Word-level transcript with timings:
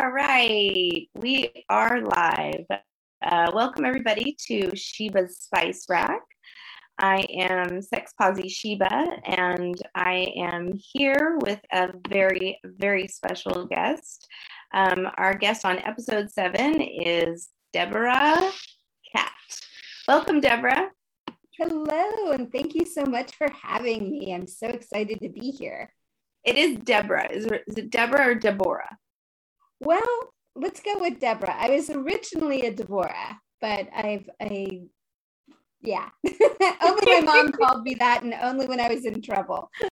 All 0.00 0.12
right, 0.12 1.08
we 1.14 1.50
are 1.68 2.00
live. 2.00 2.64
Uh, 3.22 3.50
welcome 3.52 3.84
everybody 3.84 4.34
to 4.46 4.70
Sheba's 4.74 5.40
Spice 5.40 5.84
Rack. 5.90 6.22
I 6.98 7.26
am 7.28 7.82
Sex 7.82 8.14
Posy 8.18 8.48
Sheba, 8.48 8.88
and 9.26 9.76
I 9.94 10.32
am 10.38 10.72
here 10.72 11.36
with 11.42 11.60
a 11.70 11.90
very, 12.08 12.58
very 12.64 13.08
special 13.08 13.66
guest. 13.66 14.26
Um, 14.72 15.06
our 15.18 15.34
guest 15.34 15.66
on 15.66 15.78
episode 15.80 16.30
seven 16.30 16.80
is 16.80 17.50
Deborah 17.74 18.52
Kat. 19.14 19.32
Welcome, 20.08 20.40
Deborah. 20.40 20.88
Hello, 21.58 22.30
and 22.30 22.50
thank 22.50 22.74
you 22.74 22.86
so 22.86 23.04
much 23.04 23.34
for 23.34 23.48
having 23.50 24.10
me. 24.10 24.32
I'm 24.32 24.46
so 24.46 24.68
excited 24.68 25.20
to 25.20 25.28
be 25.28 25.50
here. 25.50 25.92
It 26.42 26.56
is 26.56 26.78
Deborah. 26.78 27.30
Is 27.30 27.44
it, 27.44 27.64
is 27.66 27.76
it 27.76 27.90
Deborah 27.90 28.30
or 28.30 28.34
Deborah? 28.34 28.96
Well, 29.80 30.32
let's 30.54 30.80
go 30.80 30.98
with 30.98 31.20
Deborah. 31.20 31.56
I 31.58 31.70
was 31.70 31.90
originally 31.90 32.62
a 32.62 32.72
Deborah, 32.72 33.40
but 33.60 33.88
I've 33.94 34.28
I 34.40 34.82
yeah. 35.82 36.10
only 36.82 37.06
my 37.06 37.20
mom 37.24 37.52
called 37.52 37.82
me 37.82 37.94
that 37.94 38.22
and 38.22 38.34
only 38.42 38.66
when 38.66 38.80
I 38.80 38.92
was 38.92 39.06
in 39.06 39.22
trouble. 39.22 39.70